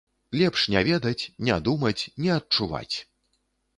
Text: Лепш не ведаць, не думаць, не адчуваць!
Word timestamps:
Лепш 0.39 0.61
не 0.75 0.81
ведаць, 0.87 1.29
не 1.49 1.59
думаць, 1.67 2.03
не 2.25 2.31
адчуваць! 2.39 2.95